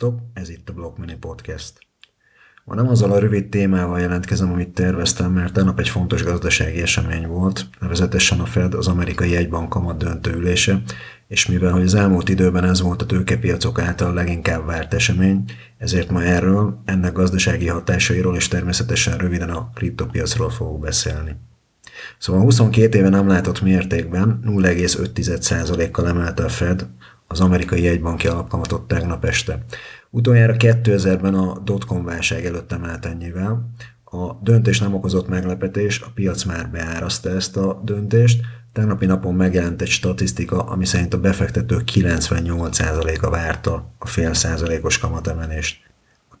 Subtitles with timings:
[0.00, 1.72] Sziasztok, ez itt a Block Mini Podcast.
[2.64, 7.26] Ma nem azzal a rövid témával jelentkezem, amit terveztem, mert tegnap egy fontos gazdasági esemény
[7.26, 10.82] volt, nevezetesen a Fed, az amerikai egybank kamat döntőülése,
[11.28, 15.44] és mivel hogy az elmúlt időben ez volt a tőkepiacok által leginkább várt esemény,
[15.78, 21.36] ezért ma erről, ennek gazdasági hatásairól és természetesen röviden a kriptopiacról fogok beszélni.
[22.18, 26.86] Szóval 22 éve nem látott mértékben 0,5%-kal emelte a Fed
[27.32, 29.64] az amerikai jegybanki alapkamatot tegnap este.
[30.10, 33.70] Utoljára 2000-ben a dotcom válság előtt emelt ennyivel.
[34.04, 38.40] A döntés nem okozott meglepetés, a piac már beáraszta ezt a döntést.
[38.72, 45.89] Tegnapi napon megjelent egy statisztika, ami szerint a befektetők 98%-a várta a fél százalékos kamatemelést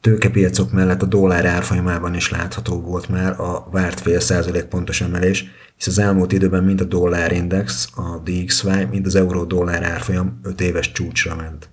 [0.00, 5.44] tőkepiacok mellett a dollár árfolyamában is látható volt már a várt fél százalék pontos emelés,
[5.76, 10.92] hisz az elmúlt időben mind a dollárindex, a DXY, mind az euró-dollár árfolyam 5 éves
[10.92, 11.70] csúcsra ment.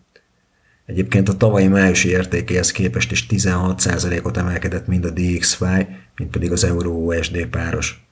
[0.86, 6.64] Egyébként a tavalyi májusi értékéhez képest is 16%-ot emelkedett mind a DXY, mind pedig az
[6.64, 8.07] euró-USD páros.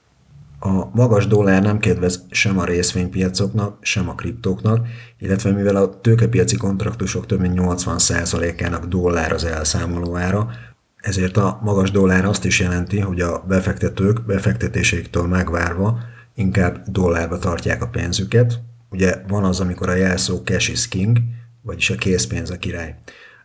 [0.66, 4.86] A magas dollár nem kedvez sem a részvénypiacoknak, sem a kriptóknak,
[5.18, 10.50] illetve mivel a tőkepiaci kontraktusok több mint 80%-ának dollár az elszámoló ára,
[10.96, 15.98] ezért a magas dollár azt is jelenti, hogy a befektetők befektetéséktől megvárva
[16.34, 18.60] inkább dollárba tartják a pénzüket.
[18.90, 21.18] Ugye van az, amikor a jelszó cash is king,
[21.62, 22.94] vagyis a készpénz a király.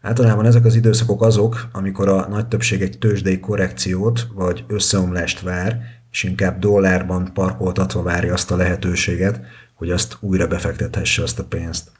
[0.01, 6.00] Általában ezek az időszakok azok, amikor a nagy többség egy tőzsdei korrekciót vagy összeomlást vár,
[6.11, 9.41] és inkább dollárban parkoltatva várja azt a lehetőséget,
[9.73, 11.91] hogy azt újra befektethesse azt a pénzt.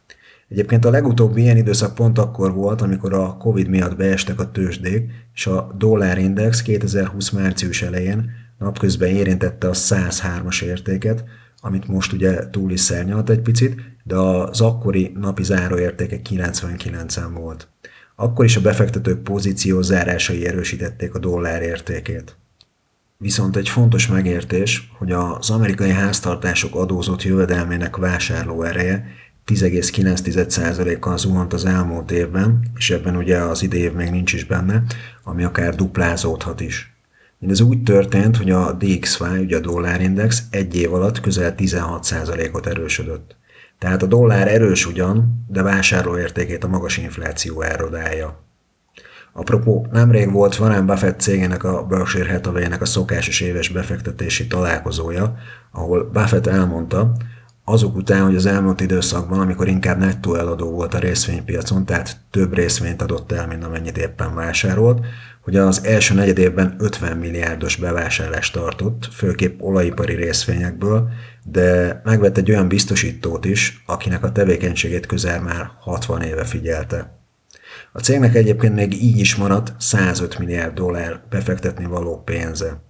[0.50, 5.12] Egyébként a legutóbbi ilyen időszak pont akkor volt, amikor a Covid miatt beestek a tőzsdék,
[5.34, 11.24] és a dollárindex 2020 március elején napközben érintette a 103-as értéket,
[11.62, 17.68] amit most ugye túl is szárnyalt egy picit, de az akkori napi záróértéke 99-en volt.
[18.16, 22.36] Akkor is a befektetők pozíció zárásai erősítették a dollár értékét.
[23.22, 29.06] Viszont egy fontos megértés, hogy az amerikai háztartások adózott jövedelmének vásárló ereje
[29.46, 34.84] 10,9%-kal zuhant az elmúlt évben, és ebben ugye az idei még nincs is benne,
[35.24, 36.94] ami akár duplázódhat is.
[37.40, 43.36] Mindez úgy történt, hogy a DXY, ugye a dollárindex egy év alatt közel 16%-ot erősödött.
[43.80, 48.51] Tehát a dollár erős ugyan, de vásárlóértékét a magas infláció elrodálja.
[49.34, 55.36] Apropó, nemrég volt Warren Buffett cégének a Berkshire hathaway a szokásos éves befektetési találkozója,
[55.72, 57.12] ahol Buffett elmondta,
[57.66, 62.54] azok után, hogy az elmúlt időszakban, amikor inkább nettó eladó volt a részvénypiacon, tehát több
[62.54, 65.06] részvényt adott el, mint amennyit éppen vásárolt,
[65.42, 71.10] hogy az első negyed évben 50 milliárdos bevásárlást tartott, főképp olajipari részvényekből,
[71.44, 77.21] de megvett egy olyan biztosítót is, akinek a tevékenységét közel már 60 éve figyelte.
[77.94, 82.82] A cégnek egyébként még így is maradt 105 milliárd dollár befektetni való pénze.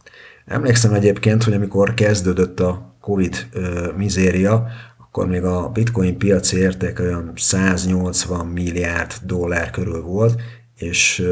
[0.46, 4.68] Emlékszem egyébként, hogy amikor kezdődött a Covid ö, mizéria,
[4.98, 10.42] akkor még a bitcoin piaci értéke olyan 180 milliárd dollár körül volt,
[10.76, 11.24] és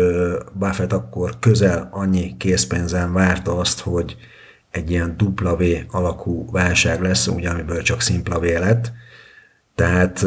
[0.54, 4.18] Buffett akkor közel annyi készpénzen várta azt, hogy
[4.72, 8.92] egy ilyen dupla V alakú válság lesz, ugye, amiből csak szimpla V lett.
[9.76, 10.26] Tehát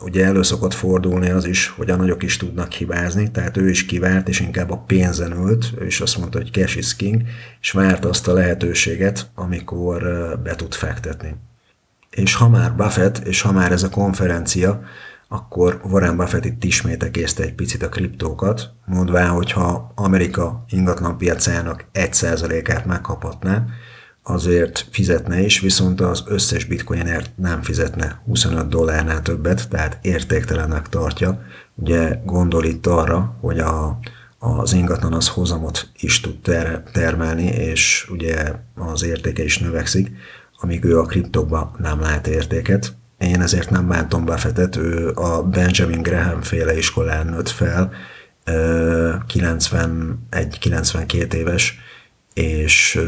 [0.00, 3.86] ugye elő szokott fordulni az is, hogy a nagyok is tudnak hibázni, tehát ő is
[3.86, 7.22] kivárt, és inkább a pénzen ült, ő is azt mondta, hogy cash is king,
[7.60, 10.02] és várt azt a lehetőséget, amikor
[10.42, 11.36] be tud fektetni.
[12.10, 14.82] És ha már Buffett, és ha már ez a konferencia,
[15.28, 21.18] akkor Warren Buffett itt ismét egészte egy picit a kriptókat, mondván, hogy ha Amerika ingatlan
[21.18, 23.64] piacának 1%-át megkaphatná,
[24.26, 31.42] azért fizetne is, viszont az összes bitcoinért nem fizetne 25 dollárnál többet, tehát értéktelennek tartja.
[31.74, 33.98] Ugye gondol itt arra, hogy a,
[34.38, 40.10] az ingatlan az hozamot is tud ter- termelni, és ugye az értéke is növekszik,
[40.60, 42.94] amíg ő a kriptokban nem lát értéket.
[43.18, 47.92] Én ezért nem bántom Buffettet, ő a Benjamin Graham féle iskolán nőtt fel,
[48.46, 51.78] 91-92 éves,
[52.34, 53.00] és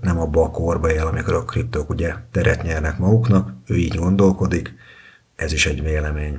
[0.00, 4.74] nem abba a korba él, amikor a kriptók ugye teret nyernek maguknak, ő így gondolkodik,
[5.36, 6.38] ez is egy vélemény.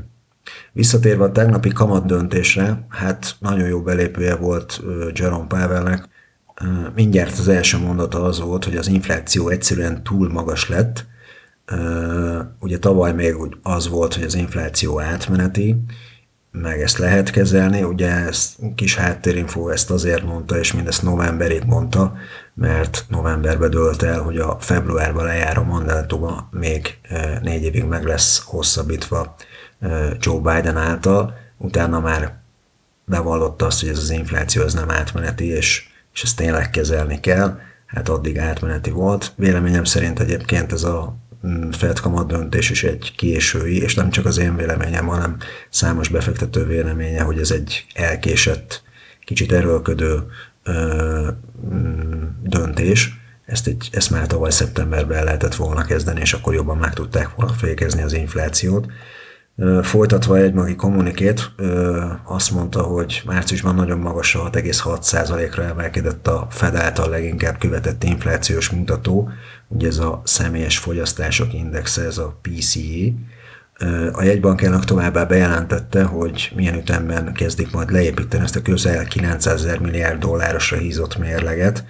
[0.72, 4.82] Visszatérve a tegnapi kamat döntésre, hát nagyon jó belépője volt
[5.14, 6.08] Jerome Powellnek.
[6.96, 11.06] Mindjárt az első mondata az volt, hogy az infláció egyszerűen túl magas lett.
[12.60, 15.84] Ugye tavaly még az volt, hogy az infláció átmeneti,
[16.62, 17.84] meg ezt lehet kezelni.
[17.84, 22.16] Ugye ez kis háttérinfó ezt azért mondta, és mindezt novemberig mondta,
[22.54, 28.44] mert novemberben dölt el, hogy a februárban lejáró mandátuma még e, négy évig meg lesz
[28.46, 29.36] hosszabbítva
[29.80, 32.42] e, Joe Biden által, utána már
[33.06, 37.60] bevallotta azt, hogy ez az infláció az nem átmeneti, és, és ezt tényleg kezelni kell.
[37.86, 39.32] Hát addig átmeneti volt.
[39.36, 41.16] Véleményem szerint egyébként ez a
[41.48, 45.38] mm, Fed kamat döntés is egy késői, és nem csak az én véleményem, hanem
[45.70, 48.84] számos befektető véleménye, hogy ez egy elkésett,
[49.26, 50.24] kicsit erőlködő
[50.64, 51.30] ö,
[51.74, 53.22] mm, döntés.
[53.46, 57.54] Ezt, egy, ezt már tavaly szeptemberben lehetett volna kezdeni, és akkor jobban meg tudták volna
[57.54, 58.86] fékezni az inflációt.
[59.82, 61.52] Folytatva egy magi kommunikét,
[62.24, 68.70] azt mondta, hogy márciusban nagyon magas a 6,6%-ra emelkedett a Fed által leginkább követett inflációs
[68.70, 69.30] mutató,
[69.68, 73.12] ugye ez a személyes fogyasztások indexe, ez a PCE.
[74.12, 80.20] A jegybankának továbbá bejelentette, hogy milyen ütemben kezdik majd leépíteni ezt a közel 900 milliárd
[80.20, 81.86] dollárosra hízott mérleget,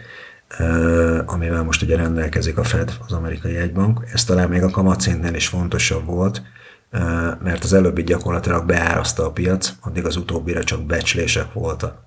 [1.26, 4.00] amivel most ugye rendelkezik a Fed, az amerikai jegybank.
[4.14, 6.42] Ez talán még a kamatszintnél is fontosabb volt,
[7.44, 12.02] mert az előbbi gyakorlatilag beáraszta a piac, addig az utóbbira csak becslések voltak.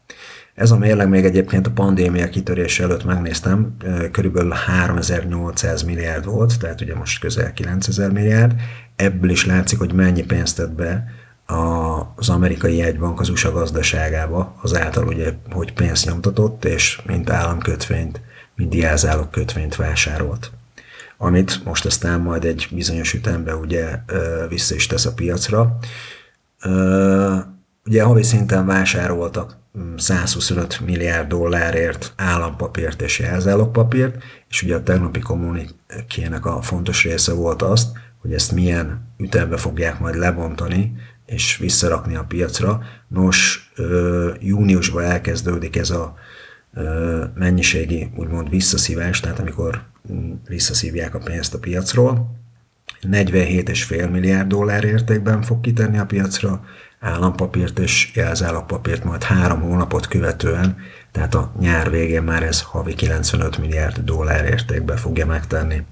[0.55, 3.77] Ez a mérleg még egyébként a pandémia kitörése előtt megnéztem,
[4.12, 8.55] körülbelül 3800 milliárd volt, tehát ugye most közel 9000 milliárd.
[8.97, 11.05] Ebből is látszik, hogy mennyi pénzt tett be
[12.17, 18.21] az amerikai jegybank az USA gazdaságába, azáltal ugye, hogy pénzt nyomtatott, és mint államkötvényt,
[18.55, 20.50] mint diázálok kötvényt vásárolt
[21.18, 23.98] amit most aztán majd egy bizonyos ütembe ugye
[24.48, 25.78] vissza is tesz a piacra.
[27.84, 29.56] Ugye havi szinten vásároltak
[29.96, 37.32] 125 mm, milliárd dollárért állampapírt és jelzálogpapírt, és ugye a tegnapi kommunikének a fontos része
[37.32, 37.88] volt azt,
[38.20, 40.96] hogy ezt milyen ütembe fogják majd lebontani,
[41.26, 42.82] és visszarakni a piacra.
[43.08, 43.70] Nos,
[44.40, 46.14] júniusban elkezdődik ez a
[47.34, 49.82] mennyiségi úgymond visszaszívás, tehát amikor
[50.49, 52.35] visszaszívják a pénzt a piacról.
[53.03, 56.64] 47,5 milliárd dollár értékben fog kitenni a piacra,
[57.00, 60.76] állampapírt és jelzállagpapírt majd három hónapot követően,
[61.12, 65.82] tehát a nyár végén már ez havi 95 milliárd dollár értékben fogja megtenni.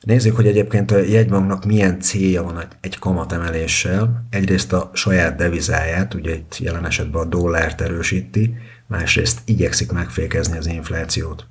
[0.00, 4.26] Nézzük, hogy egyébként a jegybanknak milyen célja van egy kamatemeléssel.
[4.30, 8.54] Egyrészt a saját devizáját, ugye itt jelen esetben a dollárt erősíti,
[8.86, 11.46] másrészt igyekszik megfékezni az inflációt.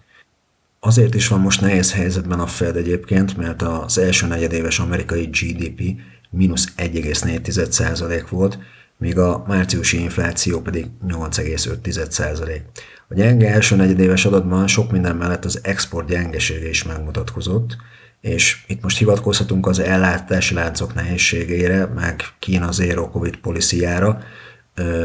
[0.80, 5.82] Azért is van most nehéz helyzetben a Fed egyébként, mert az első negyedéves amerikai GDP
[6.30, 8.60] mínusz 1,4% volt,
[8.98, 12.62] míg a márciusi infláció pedig 8,5%.
[13.08, 17.78] A gyenge első negyedéves adatban sok minden mellett az export gyengesége is megmutatkozott,
[18.22, 24.20] és itt most hivatkozhatunk az ellátási láncok nehézségére, meg Kína zero covid policyjára,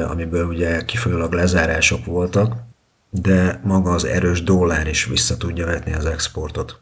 [0.09, 2.71] amiből ugye kifolyólag lezárások voltak,
[3.15, 6.81] de maga az erős dollár is vissza tudja vetni az exportot.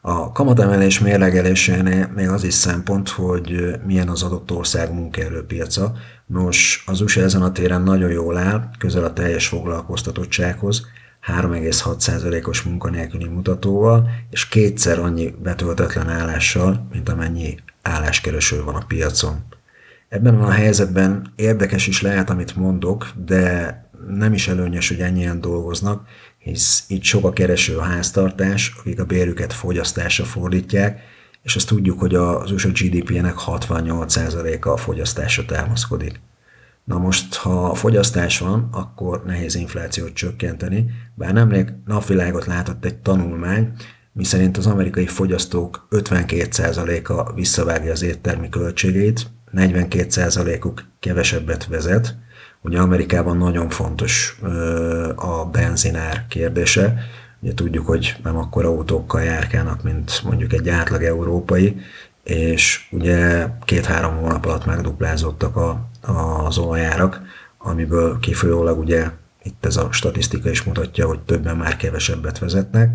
[0.00, 5.92] A kamatemelés mérlegelésénél még az is szempont, hogy milyen az adott ország munkaerőpiaca.
[6.26, 10.86] Nos, az USA ezen a téren nagyon jól áll, közel a teljes foglalkoztatottsághoz,
[11.26, 19.44] 3,6%-os munkanélküli mutatóval, és kétszer annyi betöltetlen állással, mint amennyi álláskereső van a piacon.
[20.08, 26.08] Ebben a helyzetben érdekes is lehet, amit mondok, de nem is előnyös, hogy ennyien dolgoznak,
[26.38, 31.00] hisz itt sok a kereső háztartás, akik a bérüket fogyasztásra fordítják,
[31.42, 36.20] és azt tudjuk, hogy az USA GDP-nek 68%-a a fogyasztásra támaszkodik.
[36.84, 43.72] Na most, ha fogyasztás van, akkor nehéz inflációt csökkenteni, bár nemrég napvilágot látott egy tanulmány,
[44.12, 52.16] miszerint az amerikai fogyasztók 52%-a visszavágja az éttermi költségeit, 42%-uk kevesebbet vezet,
[52.64, 54.38] Ugye Amerikában nagyon fontos
[55.14, 56.94] a benzinár kérdése.
[57.40, 61.80] Ugye tudjuk, hogy nem akkor autókkal járkálnak, mint mondjuk egy átlag európai,
[62.22, 67.20] és ugye két-három hónap alatt megduplázottak a, az olajárak,
[67.58, 69.10] amiből kifolyólag ugye
[69.42, 72.90] itt ez a statisztika is mutatja, hogy többen már kevesebbet vezetnek.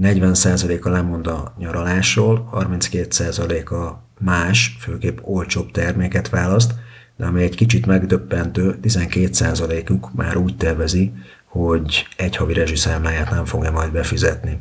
[0.00, 6.74] 40%-a lemond a nyaralásról, 32%-a más, főképp olcsóbb terméket választ,
[7.20, 11.12] de ami egy kicsit megdöbbentő, 12%-uk már úgy tervezi,
[11.44, 14.60] hogy egy havi rezsiszámláját nem fogja majd befizetni.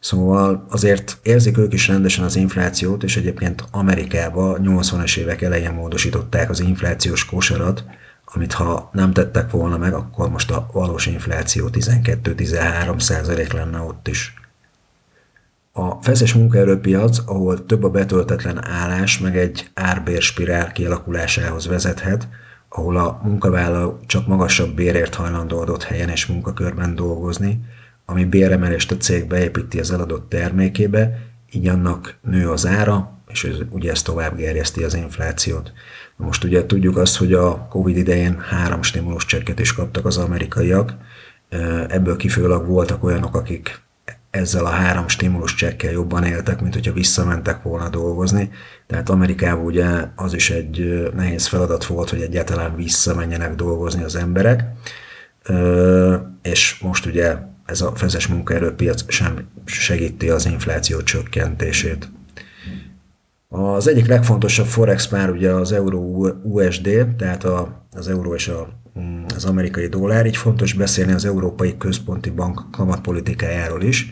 [0.00, 6.50] Szóval azért érzik ők is rendesen az inflációt, és egyébként Amerikában 80-as évek elején módosították
[6.50, 7.84] az inflációs kosarat,
[8.24, 14.08] amit ha nem tettek volna meg, akkor most a valós infláció 12-13 százalék lenne ott
[14.08, 14.34] is.
[15.78, 22.28] A feszes munkaerőpiac, ahol több a betöltetlen állás, meg egy árbérspirál kialakulásához vezethet,
[22.68, 27.60] ahol a munkavállaló csak magasabb bérért hajlandó adott helyen és munkakörben dolgozni,
[28.06, 31.18] ami béremelést a cég beépíti az eladott termékébe,
[31.52, 35.72] így annak nő az ára, és ez, ugye ez tovább gerjeszti az inflációt.
[36.16, 40.94] Most ugye tudjuk azt, hogy a Covid idején három stimulus csekket is kaptak az amerikaiak,
[41.88, 43.86] ebből kifőleg voltak olyanok, akik
[44.30, 48.50] ezzel a három stimulus csekkel jobban éltek, mint hogyha visszamentek volna dolgozni.
[48.86, 54.64] Tehát Amerikában ugye az is egy nehéz feladat volt, hogy egyáltalán visszamenjenek dolgozni az emberek,
[56.42, 62.08] és most ugye ez a fezes munkaerőpiac sem segíti az infláció csökkentését.
[63.48, 68.68] Az egyik legfontosabb forex pár ugye az euró USD, tehát a, az euró és a,
[69.34, 74.10] az amerikai dollár, így fontos beszélni az Európai Központi Bank kamatpolitikájáról is.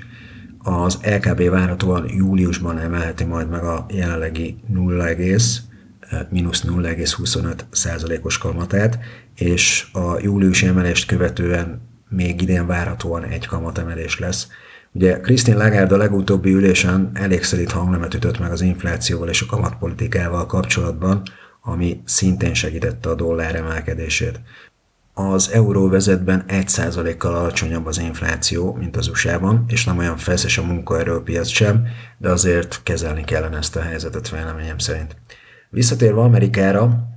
[0.59, 5.05] Az LKB várhatóan júliusban emelheti majd meg a jelenlegi 0,
[6.28, 8.99] mínusz 0,25 százalékos kamatát,
[9.35, 14.49] és a júliusi emelést követően még idén várhatóan egy kamatemelés lesz.
[14.93, 19.47] Ugye Christine Lagarde a legutóbbi ülésen elég szelít hangnemet ütött meg az inflációval és a
[19.47, 21.23] kamatpolitikával kapcsolatban,
[21.62, 24.40] ami szintén segítette a dollár emelkedését.
[25.18, 31.49] Az euróvezetben 1%-kal alacsonyabb az infláció, mint az USA-ban, és nem olyan feszes a munkaerőpiac
[31.49, 31.87] sem,
[32.18, 35.16] de azért kezelni kellene ezt a helyzetet véleményem szerint.
[35.70, 37.08] Visszatérve Amerikára,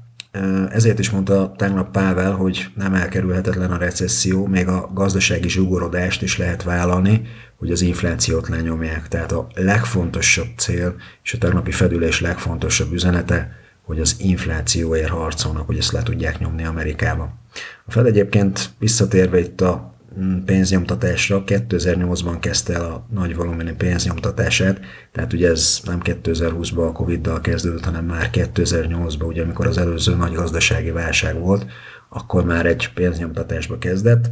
[0.69, 6.37] ezért is mondta tegnap Pável, hogy nem elkerülhetetlen a recesszió, még a gazdasági zsugorodást is
[6.37, 7.21] lehet vállalni,
[7.57, 9.07] hogy az inflációt lenyomják.
[9.07, 13.51] Tehát a legfontosabb cél és a tegnapi fedülés legfontosabb üzenete,
[13.81, 17.38] hogy az inflációért harcolnak, hogy ezt le tudják nyomni Amerikába.
[17.85, 24.79] A Fed egyébként visszatérve itt a Mm, pénznyomtatásra 2008-ban kezdte el a nagy volumenű pénznyomtatását,
[25.11, 30.15] tehát ugye ez nem 2020-ban a Covid-dal kezdődött, hanem már 2008-ban, ugye amikor az előző
[30.15, 31.65] nagy gazdasági válság volt,
[32.09, 34.29] akkor már egy pénznyomtatásba kezdett,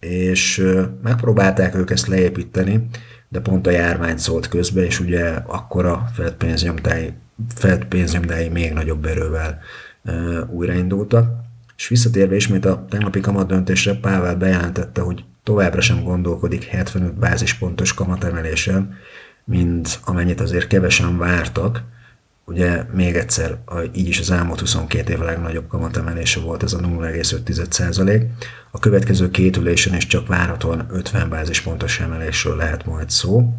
[0.00, 0.66] és
[1.02, 2.88] megpróbálták ők ezt leépíteni,
[3.28, 7.12] de pont a járvány szólt közbe, és ugye akkor a Fed pénznyomtái,
[7.54, 9.58] Fed pénznyomtái még nagyobb erővel
[10.50, 11.50] újraindultak.
[11.82, 17.94] És visszatérve ismét a tegnapi kamat döntésre, Pável bejelentette, hogy továbbra sem gondolkodik 75 bázispontos
[17.94, 18.94] kamatemeléssel,
[19.44, 21.82] mint amennyit azért kevesen vártak.
[22.44, 23.58] Ugye még egyszer,
[23.94, 28.24] így is az elmúlt 22 év legnagyobb kamatemelése volt ez a 0,5
[28.70, 33.54] A következő két ülésen is csak várhatóan 50 bázispontos emelésről lehet majd szó.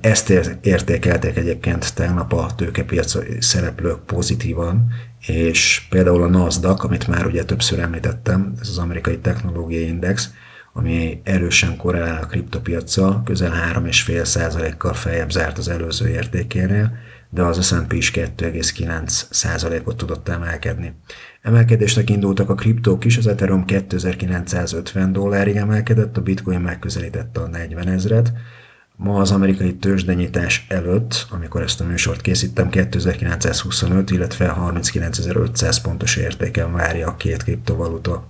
[0.00, 4.88] Ezt értékelték egyébként tegnap a tőkepiac szereplők pozitívan,
[5.28, 10.30] és például a NASDAQ, amit már ugye többször említettem, ez az amerikai technológiai index,
[10.72, 16.92] ami erősen korrelál a kriptopiacsal, közel 3,5%-kal feljebb zárt az előző értékénél,
[17.30, 20.94] de az S&P is 2,9%-ot tudott emelkedni.
[21.42, 27.88] Emelkedésnek indultak a kriptók is, az Ethereum 2950 dollárig emelkedett, a Bitcoin megközelítette a 40
[27.88, 28.32] ezret,
[29.00, 36.72] Ma az amerikai tőzsdenyítás előtt, amikor ezt a műsort készítem, 2925, illetve 39.500 pontos értéken
[36.72, 38.28] várja a két kriptovaluta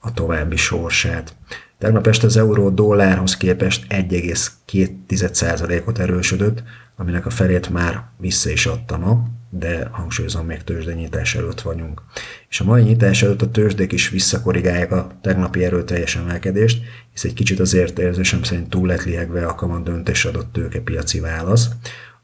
[0.00, 1.36] a további sorsát.
[1.78, 6.62] Tegnap este az euró dollárhoz képest 1,2%-ot erősödött,
[6.96, 12.02] aminek a felét már vissza is adta ma, de hangsúlyozom, még tőzsdenyítás előtt vagyunk.
[12.48, 17.34] És a mai nyitás előtt a tőzsdék is visszakorrigálják a tegnapi erőteljes emelkedést, hisz egy
[17.34, 21.68] kicsit azért érzésem szerint túl lett lihegve a kamat döntés adott tőkepiaci válasz.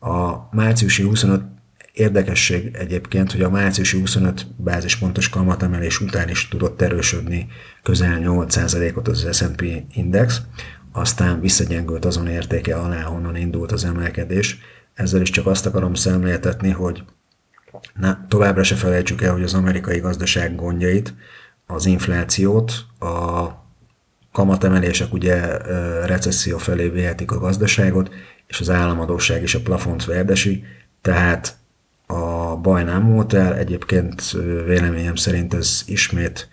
[0.00, 1.42] A márciusi 25
[1.94, 7.46] Érdekesség egyébként, hogy a márciusi 25 bázispontos kamatemelés után is tudott erősödni
[7.82, 10.40] közel 8%-ot az S&P index,
[10.92, 14.58] aztán visszagyengült azon értéke alá, honnan indult az emelkedés.
[14.94, 17.02] Ezzel is csak azt akarom szemléltetni, hogy
[17.94, 21.14] na, továbbra se felejtsük el, hogy az amerikai gazdaság gondjait,
[21.66, 23.48] az inflációt, a
[24.32, 25.56] kamatemelések ugye
[26.06, 28.10] recesszió felé vihetik a gazdaságot,
[28.46, 30.64] és az államadóság is a plafont verdesi,
[31.00, 31.56] tehát
[32.06, 34.32] a baj nem volt el, egyébként
[34.66, 36.48] véleményem szerint ez ismét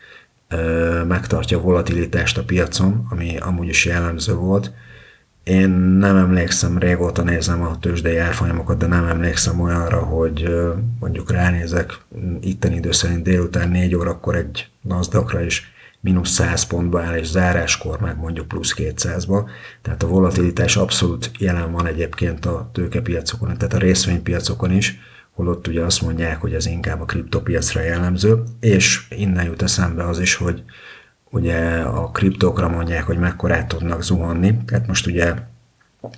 [1.07, 4.71] megtartja a volatilitást a piacon, ami amúgy is jellemző volt.
[5.51, 10.49] Én nem emlékszem, régóta nézem a tőzsdei árfolyamokat, de nem emlékszem olyanra, hogy
[10.99, 11.99] mondjuk ránézek
[12.41, 17.99] itten idő szerint délután 4 órakor egy nasdaq is mínusz 100 pontba áll, és záráskor
[17.99, 19.49] meg mondjuk plusz 200-ba.
[19.81, 24.99] Tehát a volatilitás abszolút jelen van egyébként a tőkepiacokon, tehát a részvénypiacokon is
[25.31, 30.19] holott ugye azt mondják, hogy ez inkább a kriptopiacra jellemző, és innen jut eszembe az
[30.19, 30.63] is, hogy
[31.31, 35.33] ugye a kriptókra mondják, hogy mekkorát tudnak zuhanni, tehát most ugye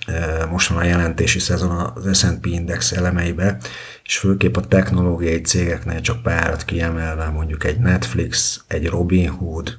[0.05, 3.57] e, most van a jelentési szezon az S&P Index elemeibe,
[4.03, 9.77] és főképp a technológiai cégeknél csak párat kiemelve, mondjuk egy Netflix, egy Robinhood,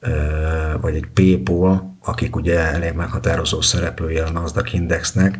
[0.00, 0.10] e,
[0.80, 5.38] vagy egy PayPal, akik ugye elég meghatározó szereplője a Nasdaq Indexnek,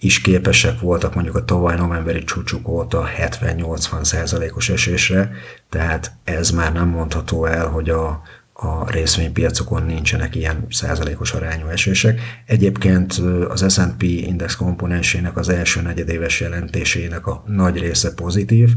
[0.00, 5.30] is képesek voltak mondjuk a tavaly novemberi csúcsuk óta 70-80 százalékos esésre,
[5.68, 8.22] tehát ez már nem mondható el, hogy a,
[8.58, 12.20] a részvénypiacokon nincsenek ilyen százalékos arányú esések.
[12.46, 13.12] Egyébként
[13.48, 18.70] az S&P index komponensének az első negyedéves jelentésének a nagy része pozitív,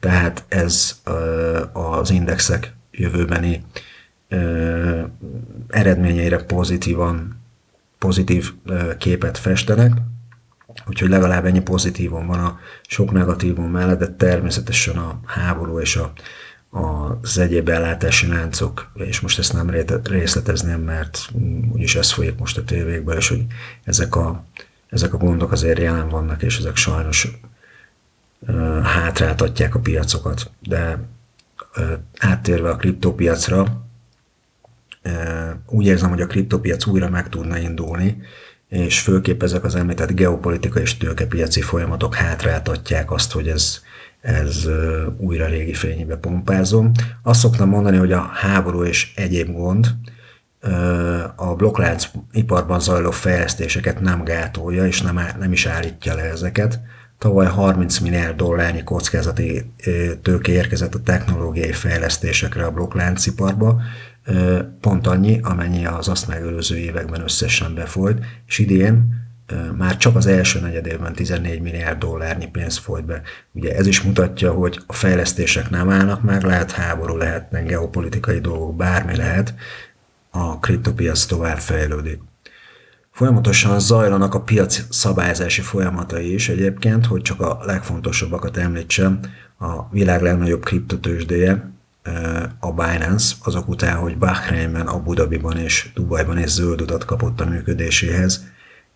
[0.00, 1.00] tehát ez
[1.72, 3.64] az indexek jövőbeni
[5.68, 7.40] eredményeire pozitívan,
[7.98, 8.52] pozitív
[8.98, 9.92] képet festenek,
[10.86, 16.12] úgyhogy legalább ennyi pozitívum van a sok negatívum mellett, de természetesen a háború és a
[16.70, 19.70] az egyéb ellátási láncok, és most ezt nem
[20.02, 21.30] részletezném, mert
[21.72, 23.44] úgyis ez folyik most a tévékből, és hogy
[23.84, 24.44] ezek a,
[24.88, 27.28] ezek a gondok azért jelen vannak, és ezek sajnos
[28.82, 30.50] hátráltatják a piacokat.
[30.60, 30.98] De
[32.18, 33.86] áttérve a kriptópiacra,
[35.66, 38.22] úgy érzem, hogy a kriptópiac újra meg tudna indulni,
[38.68, 43.82] és főképp ezek az említett geopolitikai és tőkepiaci folyamatok hátráltatják azt, hogy ez
[44.20, 44.68] ez
[45.16, 46.90] újra régi fényébe pompázom.
[47.22, 49.94] Azt szoktam mondani, hogy a háború és egyéb gond
[51.36, 56.80] a blokklánc iparban zajló fejlesztéseket nem gátolja, és nem, nem is állítja le ezeket.
[57.18, 59.72] Tavaly 30 milliárd dollárnyi kockázati
[60.22, 63.80] tőke érkezett a technológiai fejlesztésekre a blokklánciparba,
[64.80, 69.28] pont annyi, amennyi az azt megelőző években összesen befolyt, és idén
[69.76, 73.22] már csak az első negyedévben 14 milliárd dollárnyi pénz folyt be.
[73.52, 78.76] Ugye ez is mutatja, hogy a fejlesztések nem állnak meg, lehet háború, lehetnek geopolitikai dolgok,
[78.76, 79.54] bármi lehet,
[80.30, 82.20] a kriptopiac tovább fejlődik.
[83.10, 89.20] Folyamatosan zajlanak a piac szabályzási folyamatai is egyébként, hogy csak a legfontosabbakat említsem,
[89.58, 91.70] a világ legnagyobb kriptotősdéje,
[92.60, 97.44] a Binance, azok után, hogy Bahreinben, Abu Dhabiban és Dubajban is zöld utat kapott a
[97.44, 98.44] működéséhez,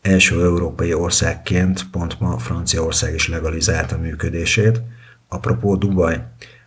[0.05, 4.83] első európai országként pont ma Franciaország is legalizálta működését.
[5.29, 6.23] Apropó Dubaj.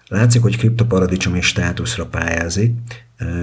[0.08, 2.72] Látszik, hogy kriptoparadicsomi státuszra pályázik.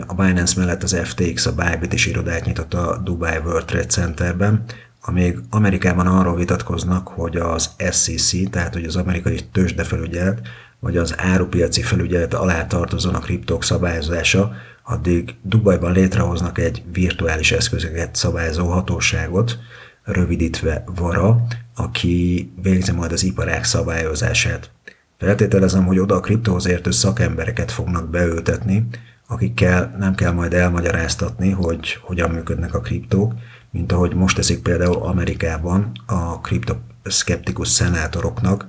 [0.07, 4.65] A Binance mellett az FTX, a Bybit is irodát nyitott a Dubai World Trade Centerben,
[5.01, 10.41] amíg Amerikában arról vitatkoznak, hogy az SEC, tehát hogy az amerikai tőzsdefelügyelet,
[10.81, 14.53] vagy az árupiaci felügyelet alá tartozon a kriptók szabályozása,
[14.83, 19.59] addig Dubajban létrehoznak egy virtuális eszközöket szabályozó hatóságot,
[20.05, 24.71] rövidítve VARA, aki végzi majd az iparág szabályozását.
[25.19, 28.87] Feltételezem, hogy oda a kriptóhoz értő szakembereket fognak beültetni,
[29.27, 33.33] akikkel nem kell majd elmagyaráztatni, hogy hogyan működnek a kriptók,
[33.71, 38.67] mint ahogy most teszik például Amerikában a kriptoszkeptikus szenátoroknak,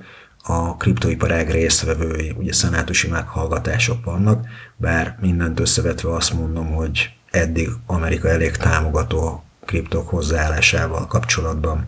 [0.47, 8.29] a kriptoiparág résztvevői, ugye szenátusi meghallgatások vannak, bár mindent összevetve azt mondom, hogy eddig Amerika
[8.29, 11.87] elég támogató kriptok hozzáállásával kapcsolatban.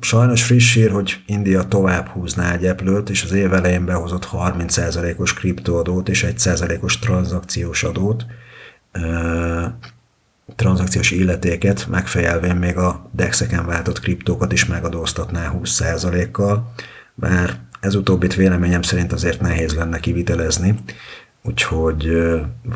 [0.00, 5.34] Sajnos friss hír, hogy India tovább húzná egy eplőt, és az év elején behozott 30%-os
[5.34, 8.26] kriptoadót és 1%-os tranzakciós adót,
[10.56, 16.72] tranzakciós illetéket, megfejelvén még a dexeken váltott kriptókat is megadóztatná 20%-kal,
[17.14, 20.74] bár ez utóbbit véleményem szerint azért nehéz lenne kivitelezni,
[21.42, 22.30] úgyhogy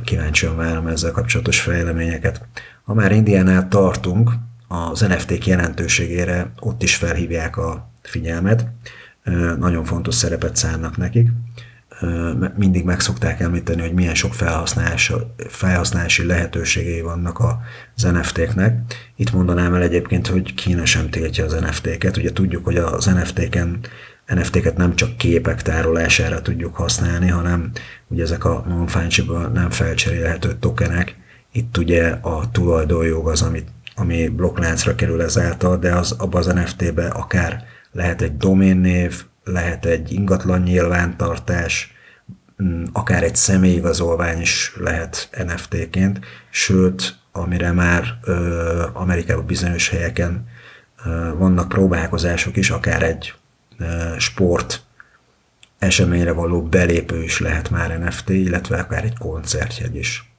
[0.04, 2.46] kíváncsian várom ezzel kapcsolatos fejleményeket.
[2.84, 4.30] Ha már Indiánál tartunk,
[4.68, 8.66] az NFT-k jelentőségére ott is felhívják a figyelmet,
[9.58, 11.28] nagyon fontos szerepet szánnak nekik.
[12.56, 14.34] Mindig meg szokták említeni, hogy milyen sok
[15.48, 17.40] felhasználási lehetőségei vannak
[17.94, 18.80] az NFT-knek.
[19.16, 22.16] Itt mondanám el egyébként, hogy Kína sem tiltja az NFT-ket.
[22.16, 23.80] Ugye tudjuk, hogy az NFT-ken
[24.26, 27.70] NFT-ket nem csak képek tárolására tudjuk használni, hanem
[28.08, 31.16] ugye ezek a non-fungible, nem felcserélhető tokenek,
[31.52, 37.06] itt ugye a tulajdonjog az, amit, ami blokkláncra kerül ezáltal, de az abban az NFT-be
[37.06, 41.94] akár lehet egy doménnév, lehet egy ingatlan nyilvántartás,
[42.62, 50.46] mm, akár egy személyigazolvány is lehet NFT-ként, sőt, amire már ö, Amerikában bizonyos helyeken
[51.04, 53.34] ö, vannak próbálkozások is, akár egy
[54.18, 54.82] sport
[55.78, 60.32] eseményre való belépő is lehet már NFT, illetve akár egy koncertjegy is.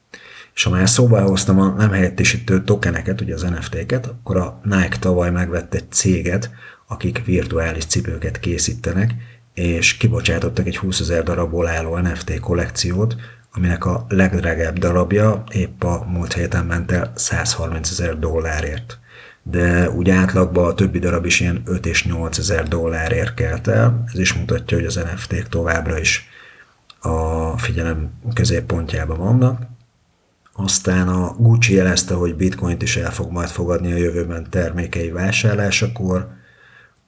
[0.54, 4.98] És ha már szóba hoztam a nem helyettesítő tokeneket, ugye az NFT-ket, akkor a Nike
[4.98, 6.50] tavaly megvett egy céget,
[6.86, 9.14] akik virtuális cipőket készítenek,
[9.54, 13.16] és kibocsátottak egy 20 ezer darabból álló NFT kollekciót,
[13.52, 18.98] aminek a legdrágább darabja épp a múlt héten ment el 130 ezer dollárért.
[19.50, 24.04] De úgy átlagban a többi darab is ilyen 5 és 8 ezer dollárért kelt el.
[24.12, 26.28] Ez is mutatja, hogy az NFT-k továbbra is
[27.00, 29.62] a figyelem középpontjában vannak.
[30.52, 36.28] Aztán a Gucci jelezte, hogy bitcoint is el fog majd fogadni a jövőben termékei vásárlásakor.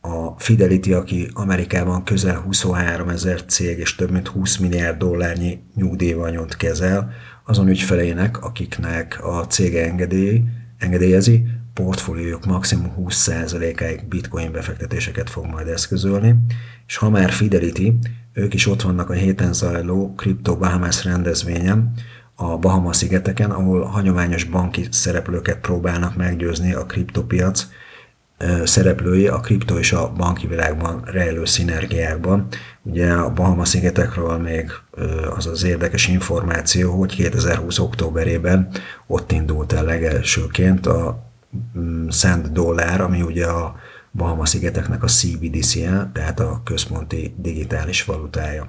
[0.01, 6.57] A Fidelity, aki Amerikában közel 23 ezer cég és több mint 20 milliárd dollárnyi nyugdíjvanyont
[6.57, 7.11] kezel,
[7.45, 10.43] azon ügyfeleinek, akiknek a cége engedély,
[10.79, 11.47] engedélyezi,
[11.85, 16.35] portfóliójuk maximum 20%-áig bitcoin befektetéseket fog majd eszközölni,
[16.87, 17.93] és ha már Fidelity,
[18.33, 21.93] ők is ott vannak a héten zajló Crypto Bahamas rendezvényen,
[22.35, 27.67] a Bahama-szigeteken, ahol hagyományos banki szereplőket próbálnak meggyőzni a kriptopiac
[28.65, 32.47] szereplői a kripto és a banki világban rejlő szinergiákban.
[32.83, 34.71] Ugye a Bahama-szigetekről még
[35.37, 37.79] az az érdekes információ, hogy 2020.
[37.79, 38.69] októberében
[39.07, 41.27] ott indult el legelsőként a
[42.09, 43.77] Szent dollár, ami ugye a
[44.11, 48.67] Bahama-szigeteknek a CBDC-je, tehát a központi digitális valutája.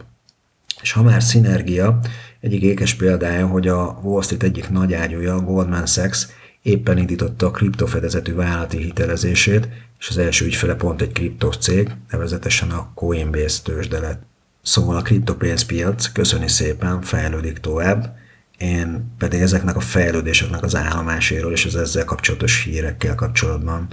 [0.81, 1.99] És ha már szinergia,
[2.39, 6.27] egyik ékes példája, hogy a Wall Street egyik nagy ágyúja, a Goldman Sachs
[6.61, 9.67] éppen indította a kriptofedezetű vállalati hitelezését,
[9.99, 14.21] és az első ügyfele pont egy kriptos cég, nevezetesen a Coinbase tőzsde lett.
[14.61, 18.17] Szóval a kriptopénzpiac köszöni szépen, fejlődik tovább,
[18.60, 23.88] én pedig ezeknek a fejlődéseknek az állomáséről és az ezzel kapcsolatos hírekkel kapcsolatban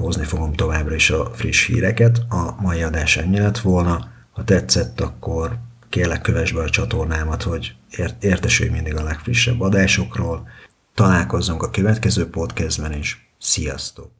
[0.00, 2.18] hozni fogom továbbra is a friss híreket.
[2.28, 4.08] A mai adás ennyi lett volna.
[4.32, 7.74] Ha tetszett, akkor kérlek kövess be a csatornámat, hogy
[8.20, 10.48] értesülj mindig a legfrissebb adásokról.
[10.94, 13.30] Találkozzunk a következő podcastben is.
[13.38, 14.10] Sziasztok!